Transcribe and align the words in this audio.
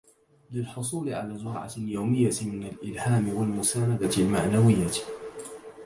للحصول 0.51 1.13
على 1.13 1.37
جرعة 1.37 1.71
يومية 1.77 2.31
من 2.41 2.63
الإلهام 2.63 3.29
والمساندة 3.33 4.09
المعنوية 4.17 4.91